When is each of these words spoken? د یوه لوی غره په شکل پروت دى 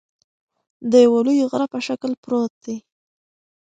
د 0.91 0.93
یوه 1.05 1.19
لوی 1.25 1.47
غره 1.51 1.67
په 1.73 1.79
شکل 1.87 2.11
پروت 2.23 2.53
دى 2.65 2.77